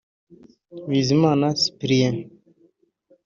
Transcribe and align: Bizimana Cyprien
Bizimana 0.89 1.45
Cyprien 1.59 2.15